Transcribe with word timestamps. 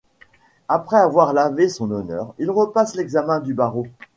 Après 0.67 0.97
avoir 0.97 1.31
lavé 1.31 1.69
son 1.69 1.91
honneur, 1.91 2.33
il 2.39 2.49
repasse 2.49 2.95
l'examen 2.95 3.39
du 3.39 3.53
barreau. 3.53 3.85